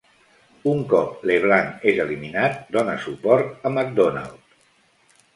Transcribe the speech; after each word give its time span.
Un 0.69 0.79
cop 0.93 1.25
LeBlanc 1.31 1.83
és 1.91 1.99
eliminat, 2.05 2.57
dona 2.77 2.95
suport 3.03 3.69
a 3.71 3.73
MacDonald. 3.75 4.57